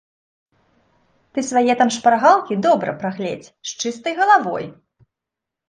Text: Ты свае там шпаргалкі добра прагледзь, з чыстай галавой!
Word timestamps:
Ты 1.37 1.43
свае 1.49 1.75
там 1.83 1.89
шпаргалкі 1.99 2.59
добра 2.69 2.97
прагледзь, 3.05 3.53
з 3.71 3.79
чыстай 3.85 4.13
галавой! 4.25 4.65